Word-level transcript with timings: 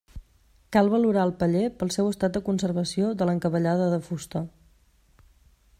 Cal 0.75 0.87
valorar 0.93 1.25
el 1.29 1.33
paller 1.43 1.67
pel 1.83 1.91
seu 1.97 2.09
estat 2.13 2.35
de 2.39 2.41
conservació 2.49 3.11
de 3.19 3.27
l'encavallada 3.31 3.91
de 3.95 4.03
fusta. 4.09 4.45